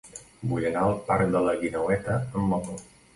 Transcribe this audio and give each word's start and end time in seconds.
Vull 0.53 0.63
anar 0.69 0.85
al 0.85 0.95
parc 1.09 1.29
de 1.35 1.41
la 1.49 1.53
Guineueta 1.65 2.17
amb 2.23 2.49
moto. 2.55 2.79